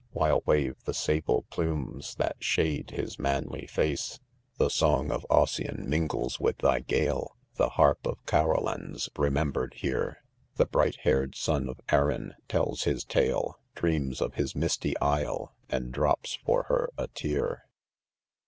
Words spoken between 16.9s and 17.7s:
a tear.